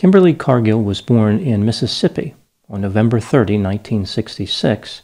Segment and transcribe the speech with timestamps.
[0.00, 2.34] Kimberly Cargill was born in Mississippi
[2.70, 5.02] on November 30, 1966.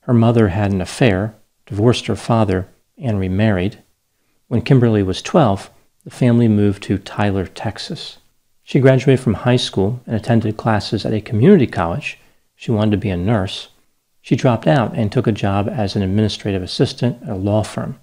[0.00, 2.66] Her mother had an affair, divorced her father,
[2.98, 3.78] and remarried.
[4.48, 5.70] When Kimberly was 12,
[6.02, 8.18] the family moved to Tyler, Texas.
[8.64, 12.18] She graduated from high school and attended classes at a community college.
[12.56, 13.68] She wanted to be a nurse.
[14.20, 18.00] She dropped out and took a job as an administrative assistant at a law firm.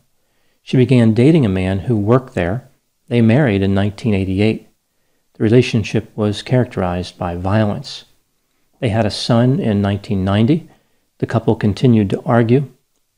[0.64, 2.70] She began dating a man who worked there.
[3.10, 4.70] They married in 1988.
[5.42, 8.06] The relationship was characterized by violence.
[8.80, 10.70] They had a son in 1990.
[11.18, 12.70] The couple continued to argue.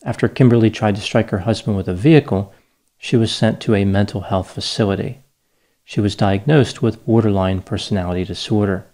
[0.05, 2.53] After Kimberly tried to strike her husband with a vehicle,
[2.97, 5.19] she was sent to a mental health facility.
[5.83, 8.85] She was diagnosed with borderline personality disorder.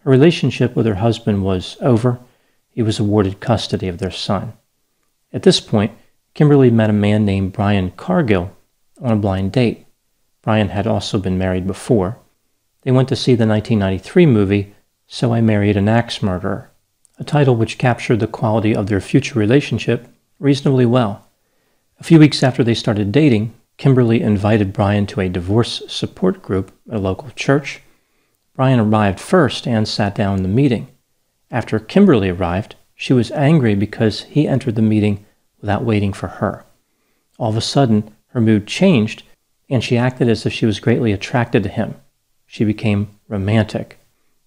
[0.00, 2.20] Her relationship with her husband was over.
[2.68, 4.52] He was awarded custody of their son.
[5.32, 5.92] At this point,
[6.34, 8.54] Kimberly met a man named Brian Cargill
[9.00, 9.86] on a blind date.
[10.42, 12.18] Brian had also been married before.
[12.82, 14.74] They went to see the 1993 movie
[15.06, 16.70] So I Married an Axe Murderer,
[17.18, 20.08] a title which captured the quality of their future relationship
[20.38, 21.26] reasonably well.
[21.98, 26.72] A few weeks after they started dating, Kimberly invited Brian to a divorce support group
[26.88, 27.82] at a local church.
[28.54, 30.88] Brian arrived first and sat down in the meeting.
[31.50, 35.26] After Kimberly arrived, she was angry because he entered the meeting
[35.60, 36.64] without waiting for her.
[37.38, 39.22] All of a sudden, her mood changed,
[39.68, 41.96] and she acted as if she was greatly attracted to him
[42.52, 44.00] she became romantic.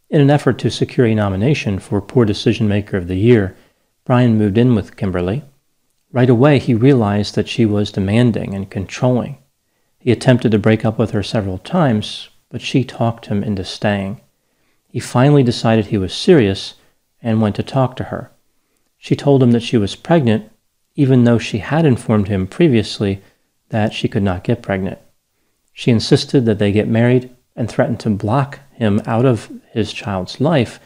[0.09, 3.55] In an effort to secure a nomination for Poor Decision Maker of the Year,
[4.03, 5.41] Brian moved in with Kimberly.
[6.11, 9.37] Right away, he realized that she was demanding and controlling.
[9.97, 14.19] He attempted to break up with her several times, but she talked him into staying.
[14.89, 16.73] He finally decided he was serious
[17.21, 18.31] and went to talk to her.
[18.97, 20.51] She told him that she was pregnant,
[20.95, 23.21] even though she had informed him previously
[23.69, 24.99] that she could not get pregnant.
[25.71, 30.41] She insisted that they get married and threatened to block him out of his child's
[30.41, 30.79] life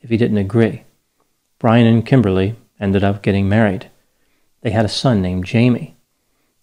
[0.00, 0.84] if he didn't agree.
[1.58, 3.90] Brian and Kimberly ended up getting married.
[4.62, 5.96] They had a son named Jamie.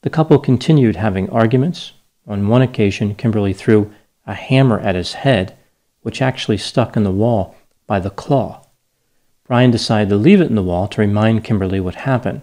[0.01, 1.93] The couple continued having arguments.
[2.27, 3.93] On one occasion, Kimberly threw
[4.25, 5.57] a hammer at his head,
[6.01, 7.55] which actually stuck in the wall
[7.87, 8.65] by the claw.
[9.45, 12.41] Brian decided to leave it in the wall to remind Kimberly what happened.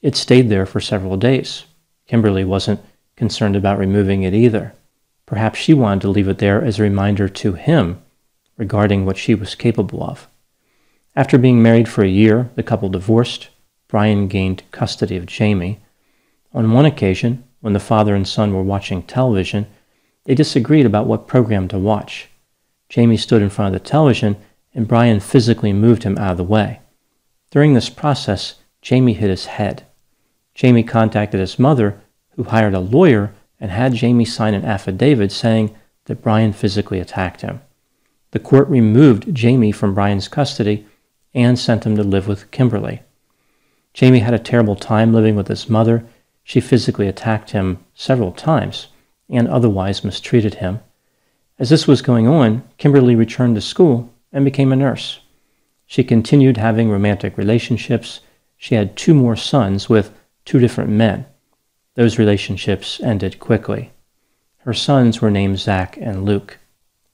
[0.00, 1.64] It stayed there for several days.
[2.06, 2.80] Kimberly wasn't
[3.14, 4.74] concerned about removing it either.
[5.30, 8.02] Perhaps she wanted to leave it there as a reminder to him
[8.56, 10.26] regarding what she was capable of.
[11.14, 13.48] After being married for a year, the couple divorced.
[13.86, 15.78] Brian gained custody of Jamie.
[16.52, 19.68] On one occasion, when the father and son were watching television,
[20.24, 22.28] they disagreed about what program to watch.
[22.88, 24.36] Jamie stood in front of the television,
[24.74, 26.80] and Brian physically moved him out of the way.
[27.52, 29.86] During this process, Jamie hit his head.
[30.56, 35.76] Jamie contacted his mother, who hired a lawyer and had Jamie sign an affidavit saying
[36.06, 37.60] that Brian physically attacked him.
[38.32, 40.86] The court removed Jamie from Brian's custody
[41.34, 43.02] and sent him to live with Kimberly.
[43.92, 46.04] Jamie had a terrible time living with his mother.
[46.44, 48.88] She physically attacked him several times
[49.28, 50.80] and otherwise mistreated him.
[51.58, 55.20] As this was going on, Kimberly returned to school and became a nurse.
[55.86, 58.20] She continued having romantic relationships.
[58.56, 60.12] She had two more sons with
[60.44, 61.26] two different men.
[61.94, 63.92] Those relationships ended quickly.
[64.58, 66.58] Her sons were named Zach and Luke.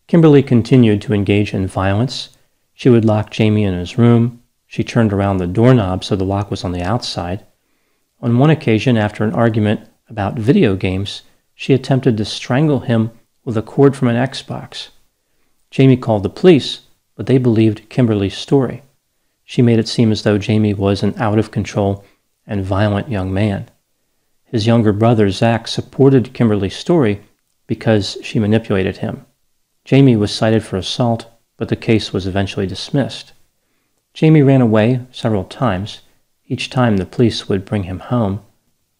[0.06, 2.30] Kimberly continued to engage in violence.
[2.74, 4.42] She would lock Jamie in his room.
[4.66, 7.44] She turned around the doorknob so the lock was on the outside.
[8.20, 11.22] On one occasion, after an argument about video games,
[11.54, 13.10] she attempted to strangle him
[13.44, 14.88] with a cord from an Xbox.
[15.70, 16.80] Jamie called the police,
[17.14, 18.82] but they believed Kimberly's story.
[19.44, 22.04] She made it seem as though Jamie was an out of control
[22.46, 23.70] and violent young man.
[24.46, 27.20] His younger brother, Zach, supported Kimberly's story
[27.66, 29.26] because she manipulated him.
[29.84, 31.26] Jamie was cited for assault,
[31.56, 33.32] but the case was eventually dismissed.
[34.14, 36.00] Jamie ran away several times.
[36.46, 38.40] Each time the police would bring him home,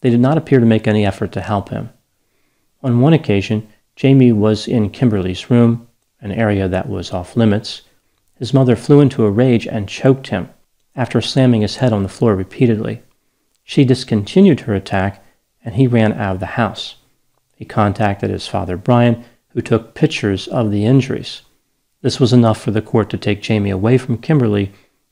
[0.01, 1.89] they did not appear to make any effort to help him.
[2.83, 5.87] On one occasion, Jamie was in Kimberly's room,
[6.21, 7.81] an area that was off limits.
[8.35, 10.49] His mother flew into a rage and choked him
[10.95, 13.01] after slamming his head on the floor repeatedly.
[13.63, 15.23] She discontinued her attack
[15.67, 16.95] and he ran out of the house.
[17.53, 21.41] He contacted his father, Brian, who took pictures of the injuries.
[22.01, 24.71] This was enough for the court to take Jamie away from Kimberly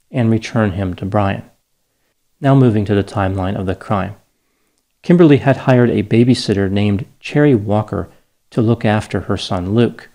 [0.09, 1.43] and return him to Brian.
[2.39, 4.15] Now moving to the timeline of the crime.
[5.01, 8.07] Kimberly had hired a babysitter named Cherry Walker
[8.51, 10.07] to look after her son Luke.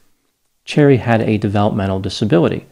[0.64, 2.64] Cherry had a developmental disability.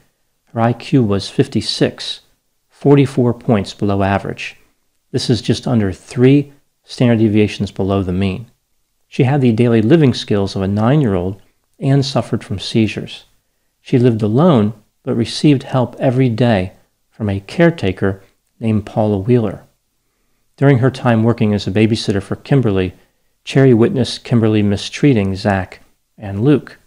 [0.55, 2.23] Her IQ was 56,
[2.71, 4.57] 44 points below average.
[5.11, 6.55] This is just under three
[6.89, 8.51] standard deviations below the mean.
[9.07, 11.41] She had the daily living skills of a nine year old
[11.79, 13.27] and suffered from seizures.
[13.83, 16.73] She lived alone but received help every day
[17.11, 18.23] from a caretaker
[18.59, 19.65] named Paula Wheeler.
[20.57, 22.95] During her time working as a babysitter for Kimberly,
[23.45, 25.83] Cherry witnessed Kimberly mistreating Zach
[26.17, 26.79] and Luke.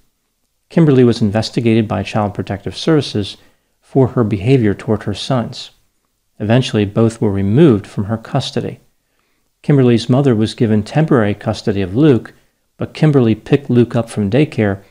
[0.69, 3.38] Kimberly was investigated by Child Protective Services
[3.80, 5.71] for her behavior toward her sons.
[6.39, 8.80] Eventually, both were removed from her custody.
[9.61, 12.33] Kimberly's mother was given temporary custody of Luke,
[12.77, 14.81] but Kimberly picked Luke up from daycare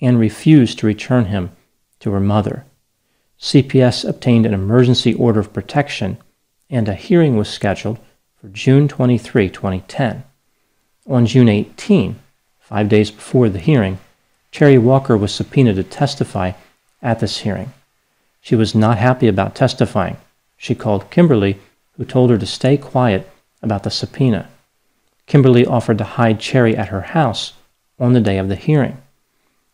[0.00, 1.50] and refused to return him
[2.00, 2.66] to her mother.
[3.40, 6.18] CPS obtained an emergency order of protection,
[6.68, 7.98] and a hearing was scheduled
[8.36, 10.24] for June 23, 2010.
[11.06, 12.18] On June 18,
[12.60, 13.98] five days before the hearing,
[14.50, 16.52] Cherry Walker was subpoenaed to testify
[17.00, 17.72] at this hearing.
[18.40, 20.18] She was not happy about testifying.
[20.56, 21.58] She called Kimberly,
[21.96, 23.28] who told her to stay quiet
[23.62, 24.48] about the subpoena.
[25.26, 27.52] Kimberly offered to hide Cherry at her house
[27.98, 28.98] on the day of the hearing.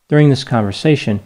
[0.09, 1.21] During this conversation,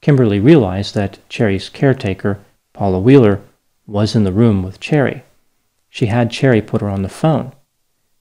[0.00, 2.40] Kimberly realized that Cherry's caretaker,
[2.72, 3.40] Paula Wheeler,
[3.86, 5.22] was in the room with Cherry.
[5.88, 7.52] She had Cherry put her on the phone.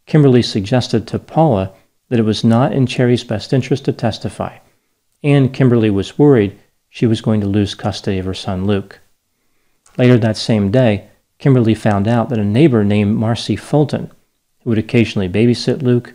[0.06, 1.72] Kimberly suggested to Paula
[2.10, 4.57] that it was not in Cherry's best interest to testify,
[5.24, 9.00] and Kimberly was worried she was going to lose custody of her son Luke.
[9.98, 11.07] Later that same day,
[11.42, 14.12] Kimberly found out that a neighbor named Marcy Fulton,
[14.62, 16.14] who would occasionally babysit Luke,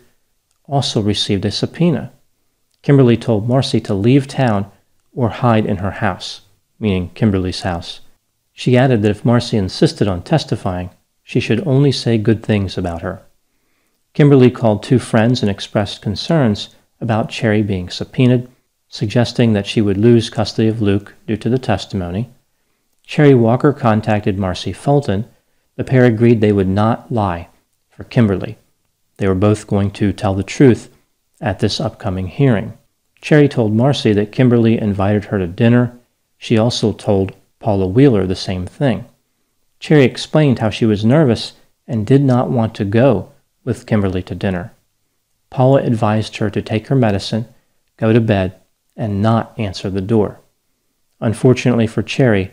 [0.68, 2.12] also received a subpoena.
[2.82, 4.70] Kimberly told Marcy to leave town
[5.12, 6.42] or hide in her house,
[6.78, 8.00] meaning Kimberly's house.
[8.52, 10.90] She added that if Marcy insisted on testifying,
[11.24, 13.22] she should only say good things about her.
[14.14, 16.68] Kimberly called two friends and expressed concerns
[17.00, 18.48] about Cherry being subpoenaed,
[18.88, 22.30] suggesting that she would lose custody of Luke due to the testimony.
[23.06, 25.26] Cherry Walker contacted Marcy Fulton.
[25.76, 27.48] The pair agreed they would not lie
[27.88, 28.58] for Kimberly.
[29.18, 30.92] They were both going to tell the truth
[31.40, 32.76] at this upcoming hearing.
[33.20, 35.96] Cherry told Marcy that Kimberly invited her to dinner.
[36.36, 39.06] She also told Paula Wheeler the same thing.
[39.78, 41.52] Cherry explained how she was nervous
[41.86, 43.32] and did not want to go
[43.64, 44.72] with Kimberly to dinner.
[45.48, 47.46] Paula advised her to take her medicine,
[47.96, 48.60] go to bed,
[48.96, 50.40] and not answer the door.
[51.20, 52.52] Unfortunately for Cherry,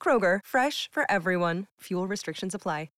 [0.00, 1.66] Kroger, fresh for everyone.
[1.80, 2.88] Fuel restrictions apply.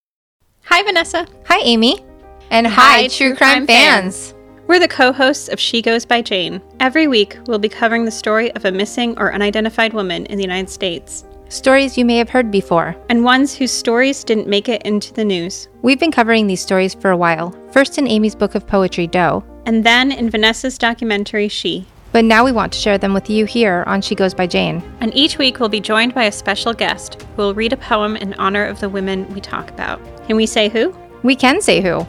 [0.65, 1.27] Hi, Vanessa.
[1.47, 2.05] Hi, Amy.
[2.51, 4.33] And hi, hi True, Crime, Crime fans.
[4.33, 4.35] fans.
[4.67, 6.61] We're the co hosts of She Goes by Jane.
[6.81, 10.45] Every week, we'll be covering the story of a missing or unidentified woman in the
[10.45, 11.25] United States.
[11.49, 15.25] Stories you may have heard before, and ones whose stories didn't make it into the
[15.25, 15.69] news.
[15.81, 19.43] We've been covering these stories for a while, first in Amy's book of poetry, Doe,
[19.65, 21.87] and then in Vanessa's documentary, She.
[22.11, 24.83] But now we want to share them with you here on She Goes by Jane.
[25.01, 28.17] And each week we'll be joined by a special guest who will read a poem
[28.17, 30.01] in honor of the women we talk about.
[30.27, 30.97] Can we say who?
[31.23, 32.07] We can say who.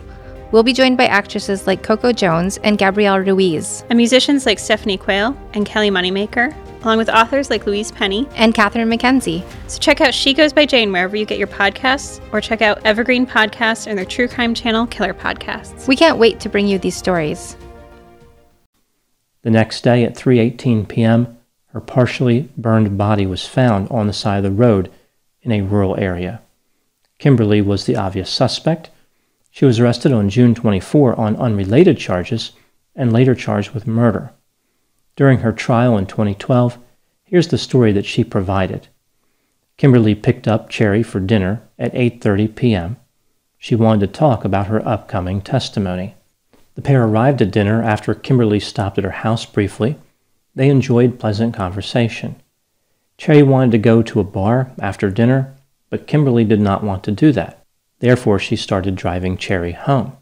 [0.51, 4.98] We'll be joined by actresses like Coco Jones and Gabrielle Ruiz, and musicians like Stephanie
[4.98, 9.44] Quayle and Kelly Moneymaker, along with authors like Louise Penny and Catherine McKenzie.
[9.68, 12.84] So check out She Goes by Jane wherever you get your podcasts, or check out
[12.84, 15.88] Evergreen Podcasts and their true crime channel, Killer Podcasts.
[15.88, 17.56] We can't wait to bring you these stories.
[19.41, 24.38] The next day at 3:18 p.m., her partially burned body was found on the side
[24.38, 24.91] of the road
[25.41, 26.41] in a rural area.
[27.19, 28.89] Kimberly was the obvious suspect.
[29.51, 32.51] She was arrested on June 24 on unrelated charges
[32.96, 34.31] and later charged with murder.
[35.15, 36.77] During her trial in 2012,
[37.24, 38.88] here's the story that she provided.
[39.77, 42.98] Kimberly picked up Cherry for dinner at 8:30 p.m.
[43.58, 46.15] She wanted to talk about her upcoming testimony.
[46.80, 49.98] The pair arrived at dinner after Kimberly stopped at her house briefly.
[50.56, 52.38] They enjoyed pleasant conversation.
[53.18, 55.54] Cherry wanted to go to a bar after dinner,
[55.90, 57.66] but Kimberly did not want to do that.
[58.00, 60.16] Therefore, she started driving Cherry home.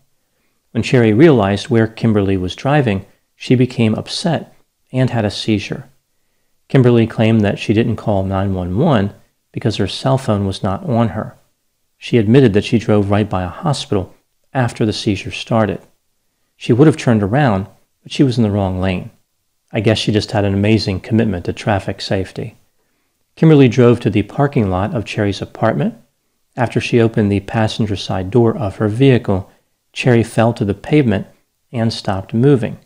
[0.72, 4.56] When Cherry realized where Kimberly was driving, she became upset
[4.92, 5.88] and had a seizure.
[6.70, 9.14] Kimberly claimed that she didn't call 911
[9.52, 11.38] because her cell phone was not on her.
[12.00, 14.16] She admitted that she drove right by a hospital
[14.56, 15.82] after the seizure started.
[16.58, 17.68] She would have turned around,
[18.04, 19.12] but she was in the wrong lane.
[19.72, 22.58] I guess she just had an amazing commitment to traffic safety.
[23.36, 25.96] Kimberly drove to the parking lot of Cherry's apartment.
[26.56, 29.52] After she opened the passenger side door of her vehicle,
[29.94, 31.28] Cherry fell to the pavement
[31.72, 32.80] and stopped moving.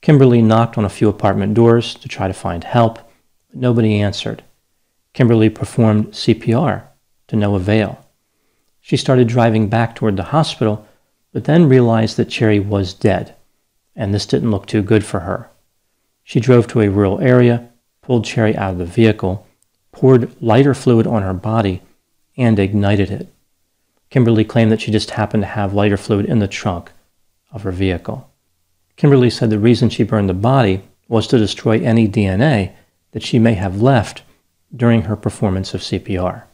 [0.00, 2.98] Kimberly knocked on a few apartment doors to try to find help,
[3.48, 4.42] but nobody answered.
[5.12, 6.82] Kimberly performed CPR
[7.28, 8.04] to no avail.
[8.80, 10.86] She started driving back toward the hospital,
[11.34, 13.34] but then realized that Cherry was dead,
[13.96, 15.50] and this didn't look too good for her.
[16.22, 17.70] She drove to a rural area,
[18.02, 19.44] pulled Cherry out of the vehicle,
[19.90, 21.82] poured lighter fluid on her body,
[22.36, 23.34] and ignited it.
[24.10, 26.92] Kimberly claimed that she just happened to have lighter fluid in the trunk
[27.50, 28.30] of her vehicle.
[28.94, 32.74] Kimberly said the reason she burned the body was to destroy any DNA
[33.10, 34.22] that she may have left
[34.74, 36.44] during her performance of CPR.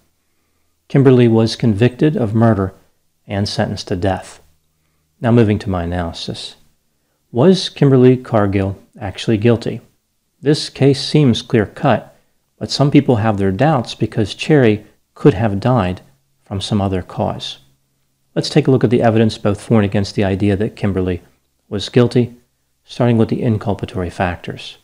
[0.88, 2.72] Kimberly was convicted of murder
[3.26, 4.39] and sentenced to death.
[5.20, 6.56] Now, moving to my analysis.
[7.30, 9.80] Was Kimberly Cargill actually guilty?
[10.40, 12.10] This case seems clear cut
[12.60, 14.84] but some people have their doubts because Cherry
[15.14, 16.02] could have died
[16.44, 17.58] from some other cause.
[18.34, 21.22] Let's take a look at the evidence both for and against the idea that Kimberly
[21.70, 22.36] was guilty,
[22.84, 24.76] starting with the inculpatory factors.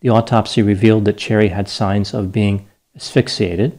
[0.00, 3.78] The autopsy revealed that Cherry had signs of being asphyxiated.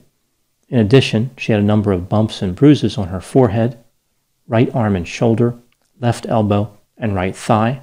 [0.69, 3.77] In addition, she had a number of bumps and bruises on her forehead,
[4.47, 5.55] right arm and shoulder,
[5.99, 7.81] left elbow, and right thigh.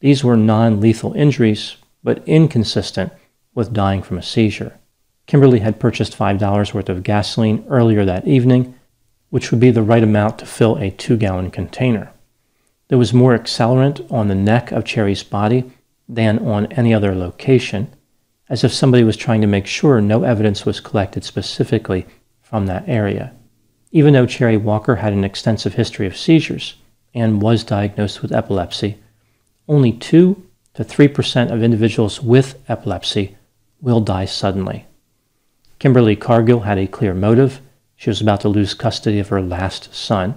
[0.00, 3.12] These were non lethal injuries, but inconsistent
[3.54, 4.78] with dying from a seizure.
[5.26, 8.74] Kimberly had purchased $5 worth of gasoline earlier that evening,
[9.30, 12.12] which would be the right amount to fill a two gallon container.
[12.88, 15.70] There was more accelerant on the neck of Cherry's body
[16.08, 17.90] than on any other location,
[18.48, 22.06] as if somebody was trying to make sure no evidence was collected specifically
[22.42, 23.32] from that area.
[23.90, 26.74] Even though Cherry Walker had an extensive history of seizures
[27.14, 28.98] and was diagnosed with epilepsy,
[29.68, 30.42] only 2
[30.74, 33.36] to 3% of individuals with epilepsy
[33.80, 34.86] will die suddenly.
[35.78, 37.60] Kimberly Cargill had a clear motive.
[37.96, 40.36] She was about to lose custody of her last son.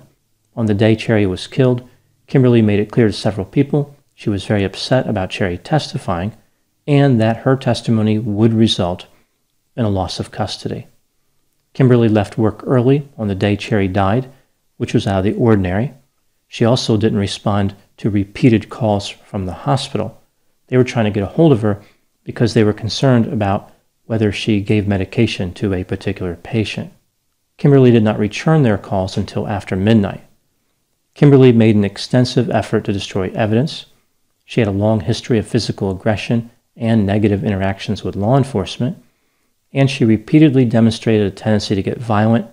[0.55, 1.87] On the day Cherry was killed,
[2.27, 6.33] Kimberly made it clear to several people she was very upset about Cherry testifying
[6.87, 9.05] and that her testimony would result
[9.75, 10.87] in a loss of custody.
[11.73, 14.27] Kimberly left work early on the day Cherry died,
[14.77, 15.93] which was out of the ordinary.
[16.47, 20.21] She also didn't respond to repeated calls from the hospital.
[20.67, 21.81] They were trying to get a hold of her
[22.23, 23.71] because they were concerned about
[24.05, 26.93] whether she gave medication to a particular patient.
[27.57, 30.23] Kimberly did not return their calls until after midnight.
[31.13, 33.87] Kimberly made an extensive effort to destroy evidence.
[34.45, 39.03] She had a long history of physical aggression and negative interactions with law enforcement,
[39.73, 42.45] and she repeatedly demonstrated a tendency to get violent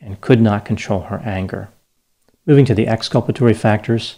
[0.00, 1.68] and could not control her anger.
[2.44, 4.16] Moving to the exculpatory factors,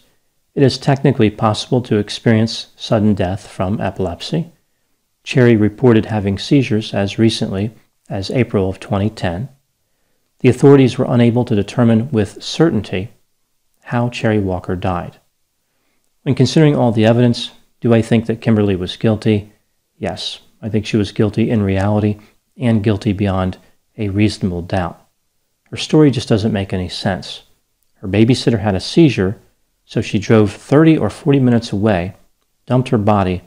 [0.54, 4.50] it is technically possible to experience sudden death from epilepsy.
[5.24, 7.72] Cherry reported having seizures as recently
[8.08, 9.50] as April of 2010.
[10.40, 13.10] The authorities were unable to determine with certainty
[13.84, 15.18] how Cherry Walker died.
[16.22, 17.50] When considering all the evidence,
[17.80, 19.52] do I think that Kimberly was guilty?
[19.98, 22.18] Yes, I think she was guilty in reality
[22.56, 23.58] and guilty beyond
[23.98, 24.98] a reasonable doubt.
[25.70, 27.42] Her story just doesn't make any sense.
[28.04, 29.38] Her babysitter had a seizure,
[29.86, 32.12] so she drove 30 or 40 minutes away,
[32.66, 33.40] dumped her body,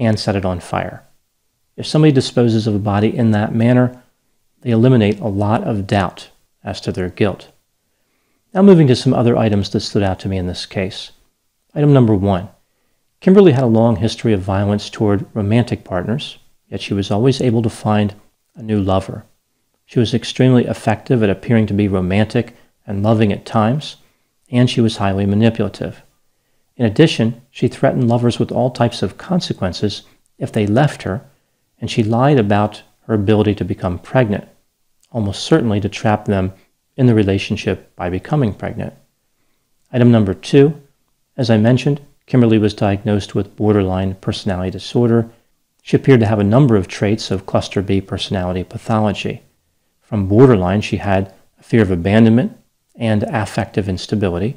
[0.00, 1.04] and set it on fire.
[1.76, 4.02] If somebody disposes of a body in that manner,
[4.62, 6.30] they eliminate a lot of doubt
[6.64, 7.52] as to their guilt.
[8.52, 11.12] Now, moving to some other items that stood out to me in this case.
[11.72, 12.48] Item number one
[13.20, 16.38] Kimberly had a long history of violence toward romantic partners,
[16.68, 18.16] yet she was always able to find
[18.56, 19.24] a new lover.
[19.86, 23.98] She was extremely effective at appearing to be romantic and loving at times,
[24.50, 26.02] and she was highly manipulative.
[26.76, 30.02] In addition, she threatened lovers with all types of consequences
[30.38, 31.22] if they left her
[31.80, 34.46] and she lied about her ability to become pregnant,
[35.10, 36.52] almost certainly to trap them
[36.96, 38.94] in the relationship by becoming pregnant.
[39.92, 40.80] Item number two,
[41.36, 45.30] as I mentioned, Kimberly was diagnosed with borderline personality disorder.
[45.82, 49.42] She appeared to have a number of traits of cluster B personality pathology.
[50.02, 52.56] From borderline, she had a fear of abandonment
[52.94, 54.56] and affective instability.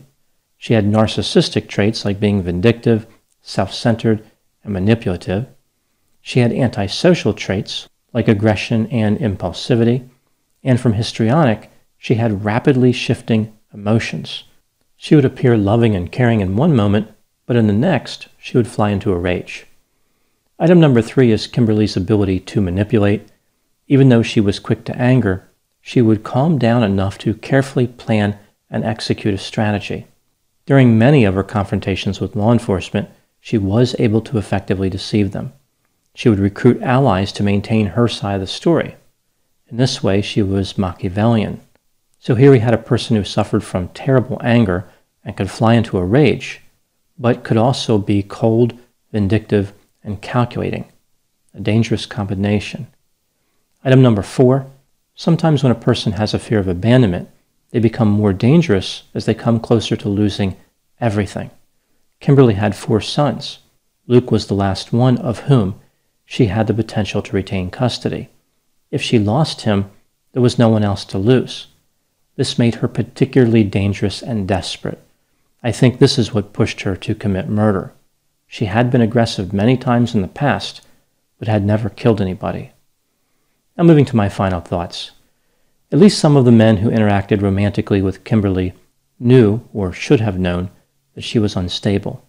[0.57, 3.05] She had narcissistic traits like being vindictive,
[3.41, 4.23] self centered,
[4.63, 5.47] and manipulative.
[6.21, 10.07] She had antisocial traits like aggression and impulsivity.
[10.63, 14.45] And from histrionic, she had rapidly shifting emotions.
[14.95, 17.09] She would appear loving and caring in one moment,
[17.45, 19.65] but in the next, she would fly into a rage.
[20.59, 23.27] Item number three is Kimberly's ability to manipulate.
[23.87, 25.49] Even though she was quick to anger,
[25.85, 30.07] she would calm down enough to carefully plan and execute a strategy.
[30.65, 33.09] During many of her confrontations with law enforcement,
[33.41, 35.51] she was able to effectively deceive them.
[36.15, 38.95] She would recruit allies to maintain her side of the story.
[39.67, 41.59] In this way, she was Machiavellian.
[42.17, 44.85] So here we had a person who suffered from terrible anger
[45.25, 46.61] and could fly into a rage,
[47.19, 48.73] but could also be cold,
[49.11, 50.85] vindictive, and calculating.
[51.53, 52.87] A dangerous combination.
[53.83, 54.65] Item number four
[55.15, 57.29] sometimes when a person has a fear of abandonment,
[57.71, 60.55] they become more dangerous as they come closer to losing
[60.99, 61.49] everything.
[62.19, 63.59] Kimberly had four sons.
[64.07, 65.79] Luke was the last one of whom
[66.25, 68.29] she had the potential to retain custody.
[68.91, 69.91] If she lost him,
[70.33, 71.67] there was no one else to lose.
[72.35, 75.01] This made her particularly dangerous and desperate.
[75.63, 77.93] I think this is what pushed her to commit murder.
[78.47, 80.81] She had been aggressive many times in the past,
[81.39, 82.71] but had never killed anybody.
[83.75, 85.11] Now, moving to my final thoughts.
[85.91, 88.73] At least some of the men who interacted romantically with Kimberly
[89.19, 90.69] knew, or should have known,
[91.15, 92.23] that she was unstable.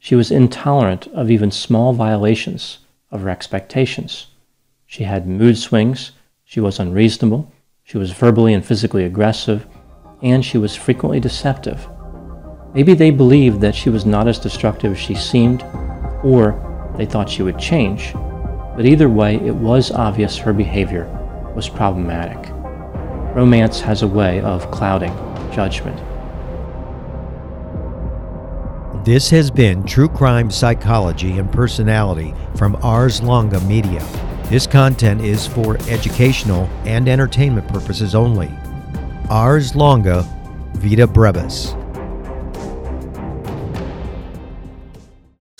[0.00, 2.78] She was intolerant of even small violations
[3.10, 4.26] of her expectations.
[4.84, 6.10] She had mood swings,
[6.44, 7.52] she was unreasonable,
[7.84, 9.66] she was verbally and physically aggressive,
[10.22, 11.88] and she was frequently deceptive.
[12.74, 15.62] Maybe they believed that she was not as destructive as she seemed,
[16.24, 18.12] or they thought she would change,
[18.80, 21.04] but either way, it was obvious her behavior
[21.54, 22.50] was problematic.
[23.36, 25.12] Romance has a way of clouding
[25.52, 25.98] judgment.
[29.04, 34.02] This has been True Crime Psychology and Personality from Ars Longa Media.
[34.44, 38.50] This content is for educational and entertainment purposes only.
[39.28, 40.22] Ars Longa
[40.72, 41.74] Vita Brevis.